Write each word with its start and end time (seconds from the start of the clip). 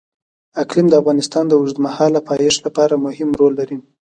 اقلیم 0.61 0.87
د 0.89 0.93
افغانستان 1.01 1.43
د 1.47 1.51
اوږدمهاله 1.59 2.19
پایښت 2.29 2.59
لپاره 2.67 3.01
مهم 3.05 3.29
رول 3.39 3.53
لري. 3.59 3.77